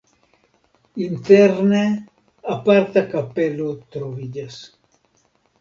Interne 1.07 1.83
aparta 2.55 3.05
kapelo 3.13 3.69
troviĝas. 3.97 4.57